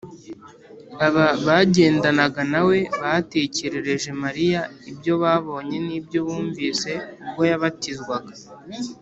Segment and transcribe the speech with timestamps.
[1.05, 6.91] Aba bagendanaga na we batekerereje Mariya ibyo babonye n’ibyo bumvise
[7.23, 8.33] ubwo yabatizwaga,